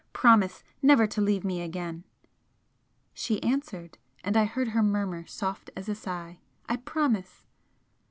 promise 0.13 0.63
never 0.81 1.05
to 1.05 1.21
leave 1.21 1.43
me 1.45 1.61
again!" 1.61 2.03
She 3.13 3.43
answered 3.43 3.99
and 4.23 4.35
I 4.35 4.45
heard 4.45 4.69
her 4.69 4.81
murmur, 4.81 5.27
soft 5.27 5.69
as 5.75 5.87
a 5.87 5.93
sigh 5.93 6.39
"I 6.67 6.77
promise!" 6.77 7.45